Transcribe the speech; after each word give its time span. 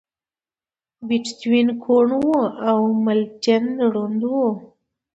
بيتووين 1.07 1.69
کوڼ 1.83 2.07
و 2.25 2.29
او 2.69 2.79
ملټن 3.05 3.65
ړوند 3.93 4.21
و. 4.31 4.33